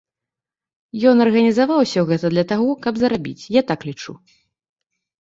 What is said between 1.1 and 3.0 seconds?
Ён арганізаваў усё гэта для таго, каб